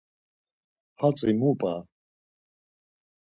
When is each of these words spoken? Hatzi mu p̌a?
Hatzi 0.99 1.31
mu 1.39 1.49
p̌a? 1.59 1.73